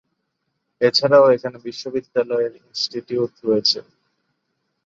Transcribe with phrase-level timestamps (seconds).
[0.81, 3.79] এছাড়াও এখানে বিশ্ববিদ্যালয়ের ইনস্টিটিউট রয়েছে।